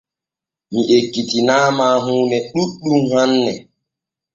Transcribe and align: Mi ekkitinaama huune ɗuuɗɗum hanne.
Mi 0.71 0.81
ekkitinaama 0.97 1.85
huune 2.03 2.37
ɗuuɗɗum 2.51 3.01
hanne. 3.11 3.51